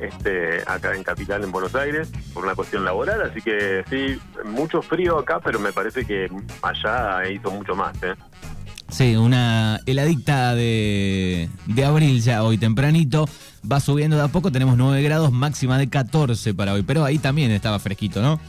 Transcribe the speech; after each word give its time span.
este, 0.00 0.62
acá 0.66 0.94
en 0.94 1.02
Capital, 1.02 1.44
en 1.44 1.52
Buenos 1.52 1.74
Aires, 1.74 2.10
por 2.32 2.44
una 2.44 2.54
cuestión 2.54 2.84
laboral, 2.84 3.22
así 3.22 3.42
que 3.42 3.84
sí, 3.88 4.18
mucho 4.44 4.82
frío 4.82 5.18
acá, 5.18 5.40
pero 5.40 5.58
me 5.58 5.72
parece 5.72 6.04
que 6.04 6.30
allá 6.62 7.28
hizo 7.28 7.50
mucho 7.50 7.74
más. 7.74 7.94
¿eh? 8.02 8.14
Sí, 8.88 9.16
una 9.16 9.80
heladicta 9.86 10.54
de, 10.54 11.48
de 11.66 11.84
abril 11.84 12.22
ya 12.22 12.42
hoy 12.42 12.58
tempranito. 12.58 13.28
Va 13.70 13.80
subiendo 13.80 14.16
de 14.16 14.22
a 14.22 14.28
poco, 14.28 14.50
tenemos 14.50 14.76
9 14.76 15.02
grados, 15.02 15.32
máxima 15.32 15.78
de 15.78 15.88
14 15.90 16.54
para 16.54 16.72
hoy, 16.72 16.82
pero 16.82 17.04
ahí 17.04 17.18
también 17.18 17.50
estaba 17.50 17.78
fresquito, 17.78 18.22
¿no? 18.22 18.40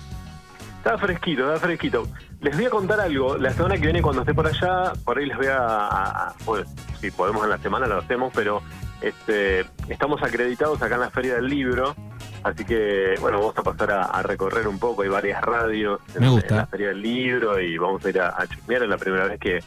Está 0.78 0.98
fresquito, 0.98 1.54
está 1.54 1.60
fresquito. 1.60 2.08
Les 2.40 2.56
voy 2.56 2.66
a 2.66 2.70
contar 2.70 3.02
algo. 3.02 3.38
La 3.38 3.52
semana 3.52 3.76
que 3.76 3.82
viene, 3.82 4.02
cuando 4.02 4.22
esté 4.22 4.34
por 4.34 4.48
allá, 4.48 4.94
por 5.04 5.18
ahí 5.18 5.26
les 5.26 5.36
voy 5.36 5.48
a. 5.52 6.34
pues, 6.46 6.66
si 7.02 7.12
podemos 7.12 7.44
en 7.44 7.50
la 7.50 7.58
semana, 7.58 7.86
lo 7.86 7.98
hacemos, 7.98 8.32
pero 8.34 8.62
este, 9.02 9.66
estamos 9.88 10.22
acreditados 10.24 10.82
acá 10.82 10.96
en 10.96 11.02
la 11.02 11.10
Feria 11.10 11.36
del 11.36 11.48
Libro. 11.48 11.96
Así 12.44 12.64
que, 12.64 13.16
bueno, 13.20 13.40
vamos 13.40 13.58
a 13.58 13.64
pasar 13.64 13.92
a, 13.92 14.22
recorrer 14.24 14.68
un 14.68 14.80
poco. 14.80 15.02
Hay 15.02 15.10
varias 15.10 15.42
radios 15.42 16.00
en, 16.16 16.36
la 16.50 16.66
Feria 16.68 16.90
del 16.90 17.02
Libro 17.02 17.60
y 17.60 17.78
vamos 17.78 18.06
a 18.06 18.10
ir 18.10 18.20
a, 18.20 18.30
a 18.30 18.48
chusmear. 18.48 18.84
Es 18.84 18.90
la 18.90 18.98
primera 18.98 19.26
vez 19.26 19.40
que, 19.40 19.60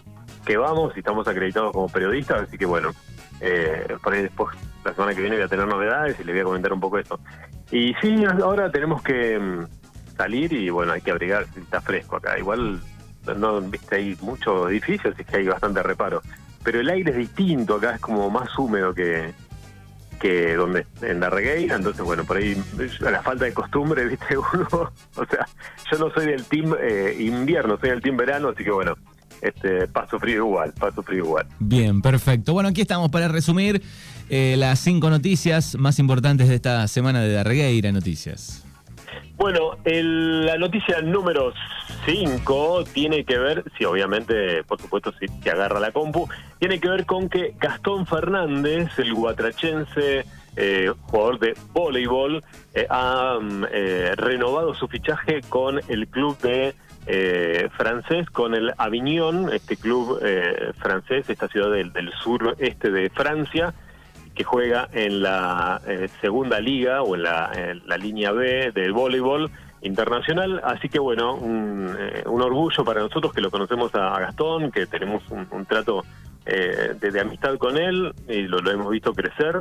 que 0.44 0.56
vamos 0.56 0.92
y 0.96 1.00
estamos 1.00 1.26
acreditados 1.28 1.72
como 1.72 1.88
periodistas. 1.88 2.42
Así 2.42 2.56
que, 2.56 2.66
bueno, 2.66 2.92
eh, 3.40 3.96
por 4.02 4.14
ahí 4.14 4.22
después, 4.22 4.56
la 4.84 4.94
semana 4.94 5.14
que 5.14 5.20
viene, 5.20 5.36
voy 5.36 5.44
a 5.44 5.48
tener 5.48 5.66
novedades 5.66 6.18
y 6.20 6.24
les 6.24 6.34
voy 6.34 6.40
a 6.40 6.44
comentar 6.44 6.72
un 6.72 6.80
poco 6.80 6.98
esto. 6.98 7.20
Y 7.70 7.94
sí, 8.00 8.24
ahora 8.24 8.70
tenemos 8.70 9.02
que 9.02 9.38
mm, 9.38 9.66
salir 10.16 10.52
y 10.52 10.70
bueno, 10.70 10.92
hay 10.92 11.00
que 11.00 11.10
abrigar 11.10 11.46
si 11.52 11.60
está 11.60 11.80
fresco 11.80 12.16
acá. 12.16 12.38
Igual 12.38 12.80
no 13.36 13.60
viste 13.62 13.96
hay 13.96 14.16
muchos 14.20 14.70
edificios, 14.70 15.18
es 15.18 15.26
que 15.26 15.36
hay 15.38 15.46
bastante 15.46 15.82
reparo. 15.82 16.22
Pero 16.64 16.80
el 16.80 16.88
aire 16.88 17.10
es 17.10 17.16
distinto 17.16 17.76
acá, 17.76 17.94
es 17.96 18.00
como 18.00 18.30
más 18.30 18.56
húmedo 18.58 18.94
que, 18.94 19.32
que 20.20 20.54
donde 20.54 20.86
en 21.02 21.20
la 21.20 21.30
regueira, 21.30 21.76
entonces 21.76 22.04
bueno, 22.04 22.24
por 22.24 22.36
ahí 22.36 22.56
la 23.00 23.22
falta 23.22 23.44
de 23.44 23.52
costumbre, 23.52 24.04
viste 24.08 24.36
uno, 24.38 24.92
o 25.16 25.26
sea, 25.26 25.46
yo 25.90 25.98
no 25.98 26.10
soy 26.14 26.26
del 26.26 26.44
team 26.44 26.74
eh, 26.80 27.16
invierno, 27.18 27.76
soy 27.80 27.90
del 27.90 28.00
team 28.00 28.16
verano, 28.16 28.50
así 28.50 28.62
que 28.62 28.70
bueno, 28.70 28.94
este 29.40 29.88
paso 29.88 30.20
frío 30.20 30.46
igual, 30.46 30.72
paso 30.78 31.02
frío 31.02 31.24
igual. 31.24 31.46
Bien, 31.58 32.00
perfecto. 32.00 32.52
Bueno, 32.52 32.68
aquí 32.68 32.80
estamos 32.80 33.10
para 33.10 33.26
resumir 33.26 33.82
eh, 34.30 34.54
las 34.56 34.78
cinco 34.78 35.10
noticias 35.10 35.74
más 35.74 35.98
importantes 35.98 36.48
de 36.48 36.54
esta 36.54 36.86
semana 36.86 37.20
de 37.20 37.32
Darregueira 37.32 37.90
Noticias. 37.90 38.64
Bueno, 39.36 39.76
la 39.84 40.56
noticia 40.58 41.00
número 41.00 41.52
5 42.06 42.84
tiene 42.92 43.24
que 43.24 43.38
ver, 43.38 43.64
sí, 43.76 43.84
obviamente, 43.84 44.62
por 44.64 44.80
supuesto, 44.80 45.12
si 45.18 45.26
te 45.26 45.50
agarra 45.50 45.80
la 45.80 45.92
compu, 45.92 46.28
tiene 46.58 46.78
que 46.80 46.88
ver 46.88 47.06
con 47.06 47.28
que 47.28 47.54
Gastón 47.58 48.06
Fernández, 48.06 48.98
el 48.98 49.14
guatrachense 49.14 50.24
eh, 50.54 50.92
jugador 51.06 51.38
de 51.38 51.54
voleibol, 51.72 52.44
eh, 52.74 52.86
ha 52.90 53.38
mm, 53.40 53.64
eh, 53.72 54.12
renovado 54.16 54.74
su 54.74 54.86
fichaje 54.86 55.40
con 55.48 55.80
el 55.88 56.06
club 56.08 56.38
de 56.40 56.74
francés, 57.76 58.30
con 58.30 58.54
el 58.54 58.72
Avignon, 58.78 59.52
este 59.52 59.76
club 59.76 60.20
francés, 60.78 61.28
esta 61.28 61.48
ciudad 61.48 61.72
del, 61.72 61.92
del 61.92 62.12
sur 62.22 62.54
este 62.60 62.92
de 62.92 63.10
Francia 63.10 63.74
que 64.34 64.44
juega 64.44 64.88
en 64.92 65.22
la 65.22 65.80
eh, 65.86 66.08
segunda 66.20 66.60
liga 66.60 67.02
o 67.02 67.14
en 67.14 67.22
la, 67.22 67.96
línea 67.98 68.32
B 68.32 68.72
del 68.72 68.92
voleibol 68.92 69.50
internacional. 69.82 70.60
Así 70.64 70.88
que 70.88 70.98
bueno, 70.98 71.34
un, 71.34 71.94
eh, 71.98 72.22
orgullo 72.26 72.84
para 72.84 73.00
nosotros 73.00 73.32
que 73.32 73.40
lo 73.40 73.50
conocemos 73.50 73.94
a, 73.94 74.18
Gastón, 74.20 74.70
que 74.70 74.86
tenemos 74.86 75.22
un, 75.30 75.66
trato 75.66 76.04
eh, 76.46 76.94
de, 76.98 77.20
amistad 77.20 77.56
con 77.58 77.76
él 77.76 78.12
y 78.28 78.42
lo, 78.42 78.58
hemos 78.70 78.90
visto 78.90 79.12
crecer 79.12 79.60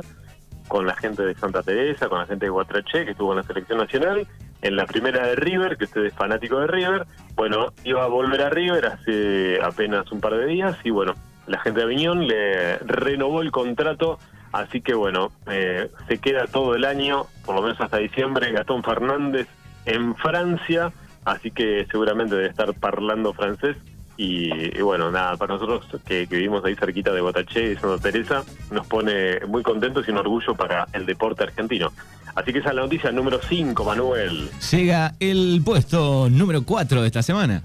con 0.68 0.86
la 0.86 0.94
gente 0.96 1.22
de 1.22 1.34
Santa 1.34 1.62
Teresa, 1.62 2.08
con 2.08 2.20
la 2.20 2.26
gente 2.26 2.46
de 2.46 2.50
Guatrache, 2.50 3.04
que 3.04 3.10
estuvo 3.10 3.32
en 3.32 3.38
la 3.38 3.42
selección 3.42 3.78
nacional, 3.78 4.26
en 4.62 4.76
la 4.76 4.86
primera 4.86 5.26
de 5.26 5.36
River, 5.36 5.76
que 5.76 5.84
usted 5.84 6.06
es 6.06 6.14
fanático 6.14 6.60
de 6.60 6.68
River. 6.68 7.04
Bueno, 7.34 7.72
iba 7.84 8.04
a 8.04 8.06
volver 8.06 8.40
a 8.42 8.48
River 8.48 8.86
hace 8.86 9.60
apenas 9.62 10.10
un 10.12 10.20
par 10.20 10.34
de 10.36 10.46
días 10.46 10.78
y 10.84 10.90
bueno, 10.90 11.14
la 11.46 11.58
gente 11.58 11.80
de 11.80 11.84
Aviñón 11.84 12.26
le 12.26 12.78
renovó 12.78 13.42
el 13.42 13.50
contrato 13.50 14.18
Así 14.52 14.80
que 14.82 14.94
bueno, 14.94 15.32
eh, 15.50 15.90
se 16.08 16.18
queda 16.18 16.46
todo 16.46 16.74
el 16.74 16.84
año, 16.84 17.26
por 17.44 17.56
lo 17.56 17.62
menos 17.62 17.80
hasta 17.80 17.96
diciembre, 17.96 18.52
Gastón 18.52 18.82
Fernández 18.82 19.48
en 19.86 20.14
Francia, 20.16 20.92
así 21.24 21.50
que 21.50 21.86
seguramente 21.90 22.34
debe 22.36 22.48
estar 22.48 22.72
parlando 22.74 23.32
francés. 23.32 23.76
Y, 24.18 24.80
bueno, 24.80 25.10
nada, 25.10 25.36
para 25.36 25.54
nosotros 25.54 25.86
que, 26.06 26.26
vivimos 26.26 26.64
ahí 26.64 26.76
cerquita 26.76 27.12
de 27.12 27.20
Botaché 27.22 27.72
y 27.72 27.76
Santa 27.76 27.98
Teresa, 27.98 28.44
nos 28.70 28.86
pone 28.86 29.40
muy 29.48 29.62
contentos 29.62 30.06
y 30.06 30.12
un 30.12 30.18
orgullo 30.18 30.54
para 30.54 30.86
el 30.92 31.06
deporte 31.06 31.42
argentino. 31.42 31.90
Así 32.34 32.52
que 32.52 32.60
esa 32.60 32.68
es 32.68 32.74
la 32.76 32.82
noticia 32.82 33.10
número 33.10 33.40
5, 33.42 33.84
Manuel. 33.84 34.48
Llega 34.70 35.14
el 35.18 35.60
puesto 35.64 36.28
número 36.30 36.62
4 36.62 37.00
de 37.00 37.06
esta 37.06 37.22
semana. 37.22 37.62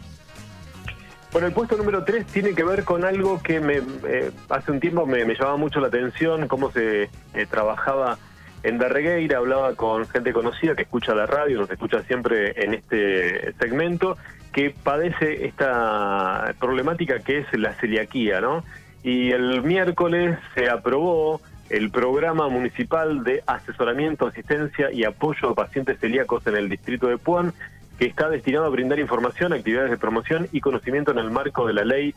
Bueno, 1.31 1.47
el 1.47 1.53
puesto 1.53 1.77
número 1.77 2.03
3 2.03 2.25
tiene 2.25 2.55
que 2.55 2.63
ver 2.63 2.83
con 2.83 3.05
algo 3.05 3.39
que 3.43 3.59
me, 3.59 3.81
eh, 4.07 4.31
hace 4.49 4.71
un 4.71 4.79
tiempo 4.79 5.05
me, 5.05 5.23
llamaba 5.25 5.57
mucho 5.57 5.79
la 5.79 5.87
atención, 5.87 6.47
cómo 6.47 6.71
se 6.71 7.03
eh, 7.03 7.09
trabajaba 7.47 8.17
en 8.63 8.79
Darregueira, 8.79 9.37
hablaba 9.37 9.75
con 9.75 10.07
gente 10.07 10.33
conocida 10.33 10.75
que 10.75 10.81
escucha 10.83 11.13
la 11.13 11.27
radio, 11.27 11.59
nos 11.59 11.69
escucha 11.69 12.01
siempre 12.03 12.63
en 12.63 12.73
este 12.73 13.53
segmento, 13.59 14.17
que 14.51 14.71
padece 14.71 15.45
esta 15.45 16.53
problemática 16.59 17.19
que 17.19 17.39
es 17.39 17.45
la 17.57 17.73
celiaquía, 17.73 18.41
¿no? 18.41 18.63
Y 19.03 19.31
el 19.31 19.63
miércoles 19.63 20.37
se 20.55 20.69
aprobó 20.69 21.41
el 21.69 21.91
programa 21.91 22.49
municipal 22.49 23.23
de 23.23 23.43
asesoramiento, 23.45 24.27
asistencia 24.27 24.91
y 24.91 25.03
apoyo 25.03 25.49
a 25.49 25.55
pacientes 25.55 25.99
celíacos 25.99 26.45
en 26.47 26.55
el 26.55 26.67
distrito 26.67 27.07
de 27.07 27.17
Puan, 27.17 27.53
que 27.97 28.05
está 28.05 28.29
destinado 28.29 28.65
a 28.65 28.69
brindar 28.69 28.99
información, 28.99 29.53
actividades 29.53 29.91
de 29.91 29.97
promoción 29.97 30.47
y 30.51 30.61
conocimiento 30.61 31.11
en 31.11 31.19
el 31.19 31.31
marco 31.31 31.67
de 31.67 31.73
la 31.73 31.83
ley 31.83 32.15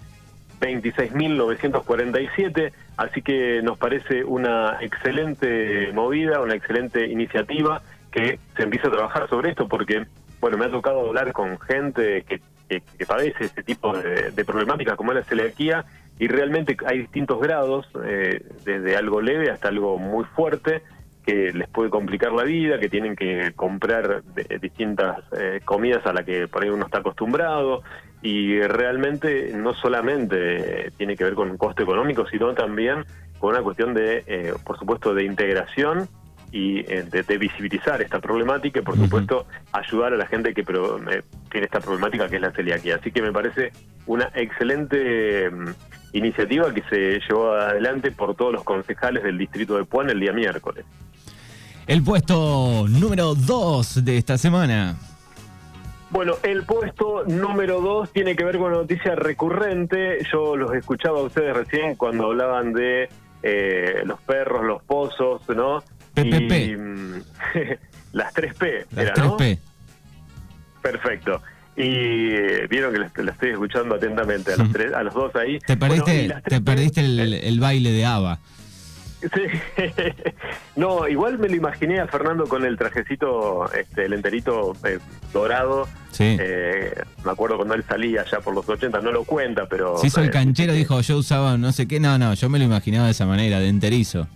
26.947, 0.60 2.72
así 2.96 3.20
que 3.20 3.60
nos 3.62 3.76
parece 3.78 4.24
una 4.24 4.78
excelente 4.80 5.90
movida, 5.92 6.40
una 6.40 6.54
excelente 6.54 7.08
iniciativa 7.08 7.82
que 8.12 8.38
se 8.56 8.62
empiece 8.62 8.86
a 8.86 8.92
trabajar 8.92 9.28
sobre 9.28 9.50
esto, 9.50 9.66
porque, 9.66 10.06
bueno, 10.42 10.58
me 10.58 10.66
ha 10.66 10.70
tocado 10.70 11.06
hablar 11.06 11.32
con 11.32 11.58
gente 11.60 12.24
que, 12.24 12.40
padece 13.06 13.44
este 13.44 13.62
tipo 13.62 13.96
de, 13.96 14.44
problemáticas 14.44 14.96
como 14.96 15.12
es 15.12 15.18
la 15.18 15.24
celiaquía, 15.24 15.84
y 16.18 16.26
realmente 16.26 16.76
hay 16.84 16.98
distintos 16.98 17.40
grados, 17.40 17.86
eh, 18.04 18.42
desde 18.64 18.96
algo 18.96 19.20
leve 19.20 19.50
hasta 19.50 19.68
algo 19.68 19.98
muy 19.98 20.24
fuerte, 20.24 20.82
que 21.24 21.52
les 21.52 21.68
puede 21.68 21.90
complicar 21.90 22.32
la 22.32 22.42
vida, 22.42 22.80
que 22.80 22.88
tienen 22.88 23.14
que 23.14 23.52
comprar 23.54 24.22
distintas 24.60 25.20
eh, 25.38 25.60
comidas 25.64 26.04
a 26.06 26.12
las 26.12 26.24
que 26.24 26.48
por 26.48 26.64
ahí 26.64 26.70
uno 26.70 26.86
está 26.86 26.98
acostumbrado 26.98 27.82
y 28.20 28.60
realmente 28.62 29.52
no 29.54 29.74
solamente 29.74 30.90
tiene 30.96 31.16
que 31.16 31.22
ver 31.22 31.34
con 31.34 31.50
un 31.50 31.56
costo 31.56 31.84
económico, 31.84 32.26
sino 32.26 32.52
también 32.54 33.04
con 33.38 33.50
una 33.50 33.62
cuestión 33.62 33.94
de, 33.94 34.24
eh, 34.26 34.54
por 34.64 34.76
supuesto, 34.76 35.14
de 35.14 35.22
integración 35.22 36.08
y 36.52 36.80
eh, 36.80 37.04
de, 37.10 37.38
visibilizar 37.38 38.02
esta 38.02 38.20
problemática 38.20 38.80
y 38.80 38.82
por 38.82 38.96
supuesto 38.96 39.46
ayudar 39.72 40.12
a 40.12 40.16
la 40.16 40.26
gente 40.26 40.52
que 40.52 40.60
eh, 40.60 41.22
tiene 41.50 41.64
esta 41.64 41.80
problemática 41.80 42.28
que 42.28 42.36
es 42.36 42.42
la 42.42 42.52
celiaquía. 42.52 42.96
Así 42.96 43.10
que 43.10 43.22
me 43.22 43.32
parece 43.32 43.72
una 44.06 44.30
excelente 44.34 45.50
mm, 45.50 45.70
iniciativa 46.12 46.72
que 46.72 46.82
se 46.90 47.20
llevó 47.26 47.52
adelante 47.52 48.12
por 48.12 48.34
todos 48.36 48.52
los 48.52 48.64
concejales 48.64 49.22
del 49.24 49.38
distrito 49.38 49.76
de 49.76 49.84
Puan 49.84 50.10
el 50.10 50.20
día 50.20 50.32
miércoles. 50.32 50.84
El 51.86 52.04
puesto 52.04 52.86
número 52.86 53.34
2 53.34 54.04
de 54.04 54.18
esta 54.18 54.36
semana. 54.36 54.96
Bueno, 56.10 56.34
el 56.42 56.64
puesto 56.64 57.24
número 57.24 57.80
dos 57.80 58.12
tiene 58.12 58.36
que 58.36 58.44
ver 58.44 58.58
con 58.58 58.66
una 58.66 58.82
noticia 58.82 59.14
recurrente. 59.14 60.18
Yo 60.30 60.56
los 60.56 60.74
escuchaba 60.74 61.20
a 61.20 61.22
ustedes 61.22 61.56
recién 61.56 61.96
cuando 61.96 62.26
hablaban 62.26 62.74
de 62.74 63.08
eh, 63.42 64.02
los 64.04 64.20
perros, 64.20 64.62
los 64.62 64.82
pozos, 64.82 65.40
¿no? 65.48 65.82
PPP. 66.14 66.78
Mm, 66.78 67.14
las 68.12 68.34
3P, 68.34 68.86
las 68.90 69.10
3P. 69.14 69.58
Perfecto. 70.82 71.42
Y 71.74 72.34
eh, 72.34 72.66
vieron 72.68 72.92
que 73.14 73.22
la 73.22 73.32
estoy 73.32 73.50
escuchando 73.50 73.94
atentamente 73.94 74.52
a 74.52 74.56
los, 74.56 74.72
tres, 74.72 74.92
a 74.92 75.02
los 75.02 75.14
dos 75.14 75.34
ahí. 75.36 75.58
Te 75.60 75.76
perdiste, 75.76 76.34
te 76.44 76.60
perdiste 76.60 77.00
el, 77.00 77.32
el 77.32 77.60
baile 77.60 77.92
de 77.92 78.04
ABBA. 78.04 78.40
Sí. 79.22 79.42
no, 80.76 81.06
igual 81.06 81.38
me 81.38 81.48
lo 81.48 81.56
imaginé 81.56 82.00
a 82.00 82.06
Fernando 82.06 82.46
con 82.46 82.64
el 82.64 82.76
trajecito, 82.76 83.72
este, 83.72 84.06
el 84.06 84.14
enterito 84.14 84.74
eh, 84.84 84.98
dorado. 85.32 85.88
Sí. 86.10 86.36
Eh, 86.38 86.92
me 87.24 87.30
acuerdo 87.30 87.56
cuando 87.56 87.74
él 87.74 87.84
salía 87.88 88.24
ya 88.30 88.40
por 88.40 88.54
los 88.54 88.68
80, 88.68 89.00
no 89.00 89.12
lo 89.12 89.24
cuenta, 89.24 89.66
pero... 89.66 89.96
Si 89.98 90.08
hizo 90.08 90.20
el 90.20 90.28
eh, 90.28 90.30
canchero, 90.30 90.72
dijo, 90.72 91.00
yo 91.00 91.18
usaba 91.18 91.56
no 91.56 91.72
sé 91.72 91.86
qué, 91.86 92.00
no, 92.00 92.18
no, 92.18 92.34
yo 92.34 92.48
me 92.48 92.58
lo 92.58 92.64
imaginaba 92.64 93.06
de 93.06 93.12
esa 93.12 93.26
manera, 93.26 93.60
de 93.60 93.68
enterizo. 93.68 94.26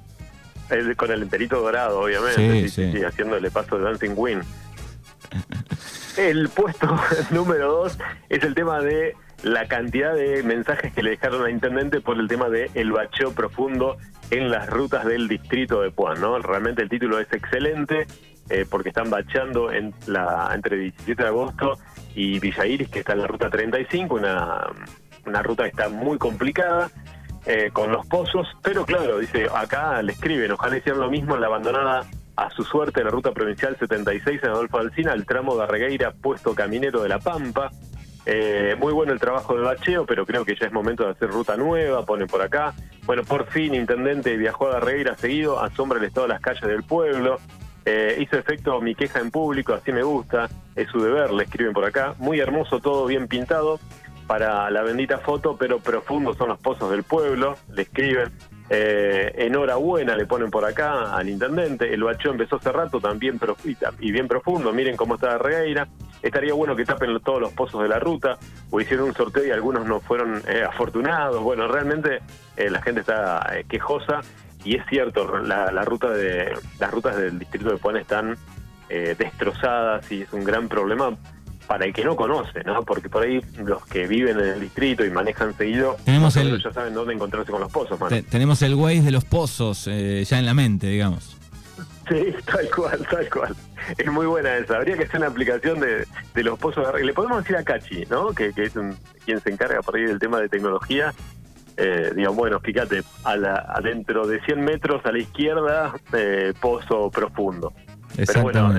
Con 0.96 1.10
el 1.10 1.22
enterito 1.22 1.60
dorado, 1.60 2.00
obviamente, 2.00 2.68
sí, 2.68 2.92
sí, 2.92 3.04
haciéndole 3.04 3.50
paso 3.50 3.78
de 3.78 3.84
Dancing 3.84 4.14
Queen. 4.14 4.40
el 6.16 6.48
puesto 6.48 6.98
número 7.30 7.70
dos 7.70 7.98
es 8.28 8.42
el 8.42 8.54
tema 8.54 8.80
de 8.80 9.14
la 9.42 9.66
cantidad 9.68 10.14
de 10.14 10.42
mensajes 10.42 10.92
que 10.92 11.02
le 11.02 11.10
dejaron 11.10 11.44
al 11.44 11.50
intendente 11.50 12.00
por 12.00 12.18
el 12.18 12.26
tema 12.28 12.48
de 12.48 12.70
el 12.74 12.92
bacheo 12.92 13.32
profundo 13.32 13.96
en 14.30 14.50
las 14.50 14.68
rutas 14.68 15.04
del 15.04 15.28
distrito 15.28 15.82
de 15.82 15.90
Puan, 15.90 16.20
¿no? 16.20 16.38
Realmente 16.38 16.82
el 16.82 16.88
título 16.88 17.20
es 17.20 17.32
excelente 17.32 18.06
eh, 18.48 18.64
porque 18.68 18.88
están 18.90 19.10
bacheando 19.10 19.72
en 19.72 19.92
la, 20.06 20.50
entre 20.54 20.76
17 20.76 21.22
de 21.22 21.28
agosto 21.28 21.78
y 22.14 22.38
Villa 22.38 22.66
Iris, 22.66 22.88
que 22.88 23.00
está 23.00 23.12
en 23.12 23.20
la 23.20 23.26
ruta 23.26 23.50
35, 23.50 24.14
una, 24.14 24.66
una 25.26 25.42
ruta 25.42 25.64
que 25.64 25.70
está 25.70 25.88
muy 25.88 26.16
complicada. 26.18 26.90
Eh, 27.48 27.70
con 27.72 27.92
los 27.92 28.04
pozos, 28.08 28.48
pero 28.60 28.84
claro, 28.84 29.18
dice, 29.18 29.46
acá 29.54 30.02
le 30.02 30.12
escriben, 30.12 30.50
ojalá 30.50 30.78
hicieran 30.78 31.00
lo 31.00 31.08
mismo 31.08 31.36
en 31.36 31.42
la 31.42 31.46
abandonada 31.46 32.04
a 32.34 32.50
su 32.50 32.64
suerte 32.64 33.04
la 33.04 33.10
ruta 33.10 33.30
provincial 33.30 33.76
76 33.78 34.40
en 34.42 34.50
Adolfo 34.50 34.78
Alcina, 34.78 35.12
el 35.12 35.24
tramo 35.24 35.56
de 35.56 35.62
Arregueira, 35.62 36.10
puesto 36.10 36.56
caminero 36.56 37.04
de 37.04 37.08
La 37.08 37.20
Pampa, 37.20 37.70
eh, 38.28 38.74
muy 38.80 38.92
bueno 38.92 39.12
el 39.12 39.20
trabajo 39.20 39.54
de 39.54 39.62
bacheo, 39.62 40.04
pero 40.04 40.26
creo 40.26 40.44
que 40.44 40.56
ya 40.56 40.66
es 40.66 40.72
momento 40.72 41.04
de 41.04 41.12
hacer 41.12 41.30
ruta 41.30 41.56
nueva, 41.56 42.04
pone 42.04 42.26
por 42.26 42.42
acá. 42.42 42.74
Bueno, 43.04 43.22
por 43.22 43.46
fin, 43.46 43.72
Intendente 43.76 44.36
viajó 44.36 44.66
a 44.66 44.72
Darreira 44.72 45.16
seguido, 45.16 45.60
asombra 45.62 46.00
el 46.00 46.04
estado 46.04 46.26
de 46.26 46.32
las 46.32 46.42
calles 46.42 46.62
del 46.62 46.82
pueblo. 46.82 47.38
Eh, 47.84 48.18
hizo 48.20 48.36
efecto 48.36 48.80
mi 48.80 48.96
queja 48.96 49.20
en 49.20 49.30
público, 49.30 49.72
así 49.72 49.92
me 49.92 50.02
gusta, 50.02 50.48
es 50.74 50.88
su 50.88 50.98
deber, 50.98 51.32
le 51.32 51.44
escriben 51.44 51.72
por 51.72 51.84
acá. 51.84 52.14
Muy 52.18 52.40
hermoso, 52.40 52.80
todo 52.80 53.06
bien 53.06 53.28
pintado 53.28 53.78
para 54.26 54.70
la 54.70 54.82
bendita 54.82 55.18
foto, 55.18 55.56
pero 55.56 55.78
profundos 55.78 56.36
son 56.36 56.48
los 56.48 56.58
pozos 56.58 56.90
del 56.90 57.04
pueblo, 57.04 57.56
le 57.72 57.82
escriben. 57.82 58.32
Eh, 58.68 59.32
enhorabuena 59.46 60.16
le 60.16 60.26
ponen 60.26 60.50
por 60.50 60.64
acá 60.64 61.14
al 61.14 61.28
intendente. 61.28 61.92
El 61.94 62.02
bacheo 62.02 62.32
empezó 62.32 62.56
hace 62.56 62.72
rato 62.72 63.00
también 63.00 63.38
y 64.00 64.10
bien 64.10 64.26
profundo. 64.26 64.72
Miren 64.72 64.96
cómo 64.96 65.14
está 65.14 65.38
Regueira. 65.38 65.86
Estaría 66.22 66.54
bueno 66.54 66.74
que 66.74 66.84
tapen 66.84 67.16
todos 67.20 67.40
los 67.40 67.52
pozos 67.52 67.82
de 67.82 67.88
la 67.88 68.00
ruta, 68.00 68.38
o 68.70 68.80
hicieron 68.80 69.08
un 69.08 69.14
sorteo 69.14 69.46
y 69.46 69.50
algunos 69.50 69.86
no 69.86 70.00
fueron 70.00 70.42
eh, 70.48 70.64
afortunados. 70.68 71.40
Bueno, 71.42 71.68
realmente 71.68 72.20
eh, 72.56 72.70
la 72.70 72.82
gente 72.82 73.02
está 73.02 73.46
eh, 73.54 73.64
quejosa 73.68 74.22
y 74.64 74.76
es 74.76 74.84
cierto, 74.86 75.38
la, 75.38 75.70
ruta 75.84 76.10
de, 76.10 76.52
las 76.80 76.90
rutas 76.90 77.16
del 77.16 77.38
distrito 77.38 77.70
de 77.70 77.76
Puan 77.76 77.96
están 77.96 78.36
destrozadas 78.88 80.10
y 80.12 80.22
es 80.22 80.32
un 80.32 80.44
gran 80.44 80.68
problema 80.68 81.16
para 81.66 81.84
el 81.84 81.92
que 81.92 82.04
no 82.04 82.16
conoce, 82.16 82.62
¿no? 82.64 82.82
Porque 82.82 83.08
por 83.08 83.24
ahí 83.24 83.40
los 83.58 83.84
que 83.86 84.06
viven 84.06 84.38
en 84.38 84.46
el 84.46 84.60
distrito 84.60 85.04
y 85.04 85.10
manejan 85.10 85.56
seguido, 85.56 85.96
tenemos 86.04 86.34
ya 86.34 86.72
saben 86.72 86.94
dónde 86.94 87.14
encontrarse 87.14 87.50
con 87.50 87.60
los 87.60 87.72
pozos. 87.72 87.98
tenemos 88.30 88.62
el 88.62 88.74
Waze 88.74 89.02
de 89.02 89.10
los 89.10 89.24
pozos 89.24 89.84
ya 89.86 90.38
en 90.38 90.46
la 90.46 90.54
mente, 90.54 90.86
digamos. 90.86 91.36
Sí, 92.08 92.34
tal 92.44 92.70
cual, 92.74 93.06
tal 93.10 93.28
cual. 93.28 93.56
Es 93.98 94.10
muy 94.10 94.26
buena 94.26 94.56
esa. 94.56 94.76
Habría 94.76 94.96
que 94.96 95.04
hacer 95.04 95.18
una 95.18 95.28
aplicación 95.28 95.80
de, 95.80 96.06
los 96.42 96.58
pozos 96.58 96.92
de 96.92 97.04
Le 97.04 97.12
podemos 97.12 97.38
decir 97.38 97.56
a 97.56 97.64
Cachi, 97.64 98.04
¿no? 98.08 98.32
Que, 98.32 98.52
es 98.56 98.72
quien 99.24 99.40
se 99.40 99.50
encarga 99.50 99.82
por 99.82 99.96
ahí 99.96 100.04
del 100.04 100.18
tema 100.18 100.40
de 100.40 100.48
tecnología. 100.48 101.12
Eh, 101.76 102.12
digamos, 102.14 102.36
bueno, 102.36 102.60
fíjate, 102.60 103.02
a 103.24 103.36
la, 103.36 103.54
adentro 103.56 104.26
de 104.26 104.40
100 104.42 104.64
metros 104.64 105.04
a 105.04 105.12
la 105.12 105.18
izquierda, 105.18 105.94
eh, 106.12 106.54
pozo 106.60 107.10
profundo. 107.10 107.72
Pero 108.16 108.42
bueno, 108.42 108.74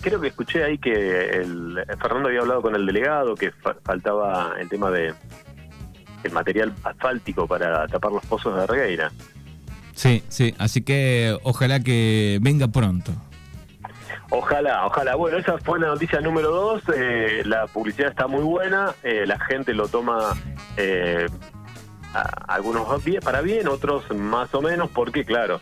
creo 0.00 0.20
que 0.20 0.28
escuché 0.28 0.64
ahí 0.64 0.78
que 0.78 1.30
el, 1.30 1.82
Fernando 2.00 2.28
había 2.28 2.40
hablado 2.40 2.62
con 2.62 2.74
el 2.74 2.84
delegado, 2.84 3.34
que 3.34 3.52
faltaba 3.82 4.54
el 4.60 4.68
tema 4.68 4.90
de 4.90 5.14
el 6.22 6.32
material 6.32 6.74
asfáltico 6.84 7.46
para 7.46 7.86
tapar 7.88 8.12
los 8.12 8.24
pozos 8.26 8.54
de 8.54 8.66
Regueira. 8.66 9.10
Sí, 9.94 10.22
sí, 10.28 10.54
así 10.58 10.82
que 10.82 11.36
ojalá 11.42 11.80
que 11.80 12.38
venga 12.42 12.68
pronto. 12.68 13.12
Ojalá, 14.30 14.86
ojalá. 14.86 15.16
Bueno, 15.16 15.38
esa 15.38 15.58
fue 15.58 15.80
la 15.80 15.88
noticia 15.88 16.20
número 16.20 16.50
dos. 16.50 16.82
Eh, 16.94 17.42
la 17.44 17.66
publicidad 17.66 18.10
está 18.10 18.28
muy 18.28 18.42
buena, 18.42 18.94
eh, 19.02 19.24
la 19.26 19.38
gente 19.40 19.74
lo 19.74 19.88
toma 19.88 20.34
eh, 20.76 21.26
algunos 22.46 22.86
para 23.22 23.40
bien, 23.40 23.68
otros 23.68 24.08
más 24.14 24.54
o 24.54 24.62
menos, 24.62 24.88
porque 24.90 25.24
claro, 25.24 25.60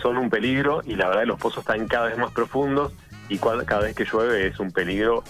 son 0.00 0.16
un 0.16 0.30
peligro 0.30 0.82
y 0.84 0.94
la 0.94 1.08
verdad 1.08 1.24
los 1.26 1.38
pozos 1.38 1.60
están 1.60 1.86
cada 1.88 2.06
vez 2.06 2.18
más 2.18 2.32
profundos 2.32 2.92
y 3.28 3.38
cada 3.38 3.80
vez 3.80 3.94
que 3.94 4.04
llueve 4.04 4.48
es 4.48 4.60
un 4.60 4.72
peligro 4.72 5.24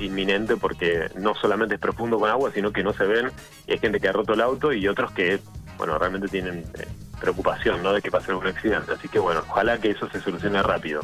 inminente 0.00 0.56
porque 0.56 1.08
no 1.16 1.34
solamente 1.34 1.76
es 1.76 1.80
profundo 1.80 2.18
con 2.18 2.28
agua, 2.28 2.50
sino 2.52 2.70
que 2.72 2.82
no 2.82 2.92
se 2.92 3.04
ven 3.04 3.30
y 3.66 3.72
hay 3.72 3.78
gente 3.78 3.98
que 3.98 4.08
ha 4.08 4.12
roto 4.12 4.34
el 4.34 4.40
auto 4.40 4.72
y 4.72 4.86
otros 4.88 5.12
que, 5.12 5.40
bueno, 5.78 5.98
realmente 5.98 6.28
tienen 6.28 6.64
preocupación 7.20 7.82
¿no? 7.82 7.92
de 7.92 8.02
que 8.02 8.10
pase 8.10 8.30
algún 8.30 8.46
accidente. 8.46 8.92
Así 8.92 9.08
que 9.08 9.18
bueno, 9.18 9.42
ojalá 9.48 9.78
que 9.78 9.90
eso 9.90 10.08
se 10.10 10.20
solucione 10.20 10.62
rápido. 10.62 11.00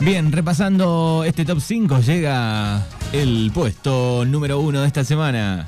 Bien, 0.00 0.30
repasando 0.30 1.24
este 1.26 1.44
top 1.44 1.60
5, 1.60 2.00
llega 2.00 2.86
el 3.12 3.50
puesto 3.52 4.24
número 4.24 4.60
uno 4.60 4.80
de 4.80 4.86
esta 4.86 5.02
semana. 5.02 5.66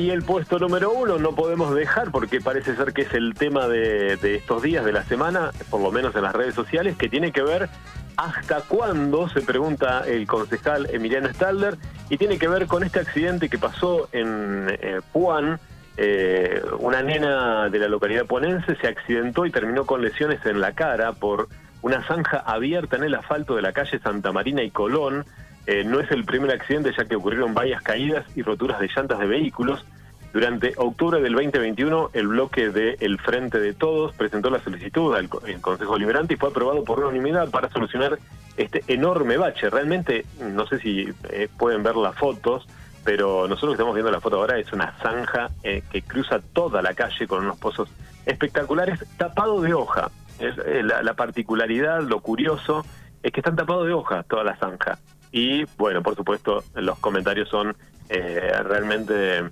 Y 0.00 0.08
el 0.08 0.22
puesto 0.22 0.58
número 0.58 0.92
uno 0.92 1.18
no 1.18 1.34
podemos 1.34 1.74
dejar, 1.74 2.10
porque 2.10 2.40
parece 2.40 2.74
ser 2.74 2.94
que 2.94 3.02
es 3.02 3.12
el 3.12 3.34
tema 3.34 3.68
de, 3.68 4.14
estos 4.34 4.62
días 4.62 4.82
de 4.82 4.92
la 4.92 5.04
semana, 5.04 5.50
por 5.68 5.82
lo 5.82 5.92
menos 5.92 6.16
en 6.16 6.22
las 6.22 6.34
redes 6.34 6.54
sociales, 6.54 6.96
que 6.96 7.10
tiene 7.10 7.32
que 7.32 7.42
ver 7.42 7.68
hasta 8.16 8.62
cuándo, 8.62 9.28
se 9.28 9.42
pregunta 9.42 10.04
el 10.06 10.26
concejal 10.26 10.88
Emiliano 10.90 11.28
Stalder, 11.28 11.76
y 12.08 12.16
tiene 12.16 12.38
que 12.38 12.48
ver 12.48 12.66
con 12.66 12.82
este 12.82 13.00
accidente 13.00 13.50
que 13.50 13.58
pasó 13.58 14.08
en 14.12 14.68
eh, 14.70 15.02
Puan, 15.12 15.60
eh, 15.98 16.62
una 16.78 17.02
nena 17.02 17.68
de 17.68 17.78
la 17.78 17.88
localidad 17.88 18.24
puanense 18.24 18.76
se 18.76 18.86
accidentó 18.86 19.44
y 19.44 19.50
terminó 19.50 19.84
con 19.84 20.00
lesiones 20.00 20.40
en 20.46 20.62
la 20.62 20.72
cara 20.72 21.12
por 21.12 21.48
una 21.82 22.02
zanja 22.06 22.38
abierta 22.38 22.96
en 22.96 23.04
el 23.04 23.16
asfalto 23.16 23.54
de 23.54 23.60
la 23.60 23.74
calle 23.74 23.98
Santa 23.98 24.32
Marina 24.32 24.62
y 24.62 24.70
Colón. 24.70 25.26
Eh, 25.66 25.84
no 25.84 26.00
es 26.00 26.10
el 26.10 26.24
primer 26.24 26.50
accidente 26.50 26.90
ya 26.96 27.04
que 27.04 27.14
ocurrieron 27.16 27.54
varias 27.54 27.82
caídas 27.82 28.24
y 28.34 28.42
roturas 28.42 28.80
de 28.80 28.88
llantas 28.88 29.18
de 29.18 29.26
vehículos. 29.26 29.84
Durante 30.32 30.74
octubre 30.76 31.20
del 31.20 31.32
2021, 31.32 32.10
el 32.12 32.28
bloque 32.28 32.70
de 32.70 32.96
El 33.00 33.18
Frente 33.18 33.58
de 33.58 33.74
Todos 33.74 34.14
presentó 34.14 34.48
la 34.48 34.60
solicitud 34.60 35.14
al 35.14 35.28
Consejo 35.28 35.98
Liberante 35.98 36.34
y 36.34 36.36
fue 36.36 36.50
aprobado 36.50 36.84
por 36.84 37.00
unanimidad 37.00 37.50
para 37.50 37.68
solucionar 37.70 38.18
este 38.56 38.84
enorme 38.86 39.36
bache. 39.36 39.70
Realmente, 39.70 40.24
no 40.40 40.66
sé 40.66 40.78
si 40.78 41.08
eh, 41.30 41.48
pueden 41.58 41.82
ver 41.82 41.96
las 41.96 42.14
fotos, 42.14 42.66
pero 43.04 43.48
nosotros 43.48 43.72
estamos 43.72 43.94
viendo 43.94 44.12
la 44.12 44.20
foto 44.20 44.36
ahora 44.36 44.58
es 44.58 44.72
una 44.72 44.92
zanja 45.02 45.50
eh, 45.64 45.82
que 45.90 46.02
cruza 46.02 46.40
toda 46.52 46.80
la 46.80 46.94
calle 46.94 47.26
con 47.26 47.44
unos 47.44 47.58
pozos 47.58 47.88
espectaculares 48.26 49.04
tapado 49.16 49.60
de 49.60 49.74
hoja. 49.74 50.10
Eh, 50.38 50.82
la, 50.82 51.14
particularidad, 51.14 52.02
lo 52.02 52.20
curioso, 52.20 52.84
es 53.22 53.32
que 53.32 53.40
están 53.40 53.56
tapados 53.56 53.86
de 53.86 53.92
hoja 53.92 54.22
toda 54.22 54.44
la 54.44 54.56
zanja. 54.56 54.98
Y 55.32 55.64
bueno, 55.76 56.02
por 56.02 56.16
supuesto, 56.16 56.64
los 56.74 56.98
comentarios 56.98 57.48
son 57.48 57.76
eh, 58.08 58.52
realmente 58.64 59.42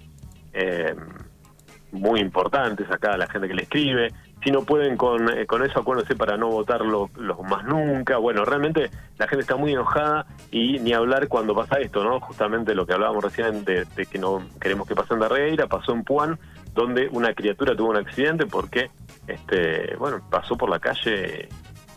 muy 1.93 2.21
importantes 2.21 2.91
acá, 2.91 3.17
la 3.17 3.27
gente 3.29 3.49
que 3.49 3.55
le 3.55 3.63
escribe 3.63 4.13
si 4.43 4.51
no 4.51 4.63
pueden 4.63 4.97
con, 4.97 5.29
eh, 5.29 5.47
con 5.47 5.65
eso, 5.65 5.81
acuérdense 5.81 6.15
para 6.15 6.37
no 6.37 6.49
votarlo 6.49 7.11
los 7.17 7.41
más 7.41 7.65
nunca. 7.65 8.19
Bueno, 8.19 8.45
realmente 8.45 8.91
la 9.19 9.27
gente 9.27 9.43
está 9.43 9.57
muy 9.57 9.73
enojada 9.73 10.27
y 10.51 10.79
ni 10.79 10.93
hablar 10.93 11.29
cuando 11.29 11.55
pasa 11.55 11.79
esto, 11.79 12.05
¿no? 12.05 12.21
Justamente 12.21 12.75
lo 12.75 12.87
que 12.87 12.93
hablábamos 12.93 13.25
recién 13.25 13.65
de, 13.65 13.87
que 14.11 14.19
no 14.19 14.43
queremos 14.61 14.87
que 14.87 14.95
pase 14.95 15.15
en 15.15 15.21
Darreira, 15.21 15.67
pasó 15.67 15.93
en 15.93 16.05
Puan, 16.05 16.39
donde 16.75 17.09
una 17.11 17.35
criatura 17.35 17.75
tuvo 17.75 17.91
un 17.91 17.97
accidente 17.97 18.47
porque, 18.47 18.91
este 19.27 19.97
bueno, 19.97 20.21
pasó 20.31 20.57
por 20.57 20.71
la 20.71 20.79
calle, 20.79 21.49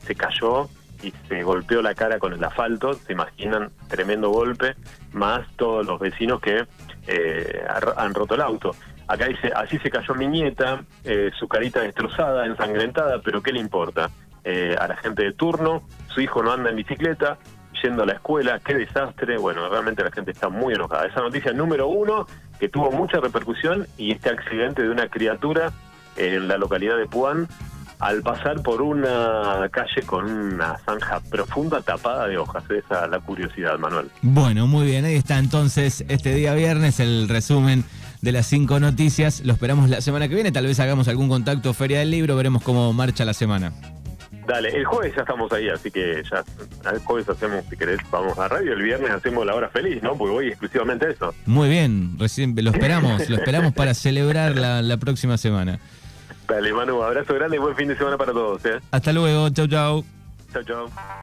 se 0.04 0.16
cayó 0.16 0.68
y 1.04 1.14
se 1.28 1.44
golpeó 1.44 1.82
la 1.82 1.94
cara 1.94 2.18
con 2.18 2.34
el 2.34 2.44
asfalto, 2.44 2.94
se 2.94 3.14
imaginan, 3.14 3.72
tremendo 3.88 4.30
golpe, 4.30 4.76
más 5.14 5.48
todos 5.58 5.86
los 5.86 6.00
vecinos 6.00 6.42
que 6.42 6.66
eh, 7.08 7.66
han 7.98 8.14
roto 8.14 8.36
el 8.36 8.42
auto. 8.42 8.76
Acá 9.08 9.26
dice, 9.26 9.52
así 9.54 9.78
se 9.80 9.90
cayó 9.90 10.16
mi 10.16 10.28
nieta, 10.28 10.84
eh, 11.04 11.32
su 11.38 11.48
carita 11.48 11.82
destrozada, 11.82 12.46
ensangrentada, 12.46 13.22
pero 13.22 13.42
¿qué 13.42 13.52
le 13.52 13.60
importa? 13.60 14.10
Eh, 14.44 14.76
a 14.80 14.88
la 14.88 14.96
gente 14.96 15.24
de 15.24 15.34
turno, 15.34 15.84
su 16.08 16.22
hijo 16.22 16.42
no 16.42 16.52
anda 16.52 16.70
en 16.70 16.78
bicicleta, 16.78 17.38
yendo 17.84 18.04
a 18.04 18.06
la 18.06 18.14
escuela, 18.14 18.60
qué 18.60 18.74
desastre. 18.74 19.38
Bueno, 19.38 19.68
realmente 19.70 20.04
la 20.04 20.12
gente 20.12 20.32
está 20.32 20.50
muy 20.50 20.74
enojada. 20.74 21.08
Esa 21.08 21.22
noticia 21.22 21.52
número 21.52 21.88
uno, 21.88 22.26
que 22.60 22.70
tuvo 22.70 22.92
mucha 22.92 23.20
repercusión, 23.20 23.86
y 23.98 24.12
este 24.12 24.30
accidente 24.30 24.84
de 24.84 24.90
una 24.90 25.10
criatura 25.10 25.72
en 26.16 26.48
la 26.48 26.58
localidad 26.58 26.98
de 26.98 27.08
Puan, 27.08 27.48
al 28.02 28.24
pasar 28.24 28.62
por 28.64 28.82
una 28.82 29.70
calle 29.72 30.02
con 30.06 30.26
una 30.26 30.78
zanja 30.80 31.20
profunda 31.20 31.82
tapada 31.82 32.28
de 32.28 32.38
hojas. 32.38 32.64
Esa 32.70 33.06
es 33.06 33.12
la 33.12 33.20
curiosidad, 33.20 33.78
Manuel. 33.78 34.10
Bueno, 34.24 34.66
muy 34.66 34.88
bien, 34.88 35.06
ahí 35.06 35.16
está 35.16 35.38
entonces 35.38 36.04
este 36.10 36.34
día 36.34 36.56
viernes 36.56 37.00
el 37.00 37.30
resumen 37.30 37.86
de 38.22 38.32
las 38.32 38.48
cinco 38.48 38.80
noticias. 38.80 39.46
Lo 39.46 39.54
esperamos 39.54 39.88
la 39.88 40.02
semana 40.02 40.28
que 40.28 40.34
viene, 40.34 40.52
tal 40.52 40.66
vez 40.66 40.80
hagamos 40.80 41.08
algún 41.08 41.30
contacto 41.30 41.74
Feria 41.76 42.00
del 42.00 42.10
Libro, 42.10 42.36
veremos 42.36 42.64
cómo 42.64 42.92
marcha 42.92 43.24
la 43.24 43.34
semana. 43.34 43.72
Dale, 44.48 44.70
el 44.76 44.84
jueves 44.86 45.14
ya 45.16 45.22
estamos 45.22 45.52
ahí, 45.54 45.70
así 45.70 45.92
que 45.92 46.24
ya 46.30 46.44
el 46.92 47.00
jueves 47.02 47.30
hacemos, 47.30 47.64
si 47.70 47.78
querés, 47.78 48.00
vamos 48.10 48.38
a 48.40 48.48
radio, 48.48 48.74
el 48.74 48.82
viernes 48.82 49.12
hacemos 49.12 49.46
la 49.46 49.54
hora 49.54 49.70
feliz, 49.70 50.02
¿no? 50.02 50.18
Porque 50.18 50.34
voy 50.34 50.48
exclusivamente 50.48 51.12
eso. 51.12 51.36
Muy 51.46 51.70
bien, 51.70 52.18
recién 52.18 52.56
lo 52.58 52.72
esperamos, 52.72 53.30
lo 53.30 53.36
esperamos 53.36 53.74
para 53.74 53.94
celebrar 53.94 54.58
la, 54.58 54.82
la 54.82 54.98
próxima 54.98 55.38
semana. 55.38 55.80
Dale, 56.52 56.74
Manu, 56.74 57.02
abrazo 57.02 57.34
grande 57.34 57.56
y 57.56 57.60
buen 57.60 57.74
fin 57.78 57.88
de 57.88 57.96
semana 57.96 58.18
para 58.18 58.34
todos. 58.34 58.66
¿eh? 58.66 58.82
Hasta 58.92 59.14
luego, 59.14 59.50
chau 59.52 59.68
chau. 59.68 60.04
Chau, 60.52 60.62
chau. 60.64 60.92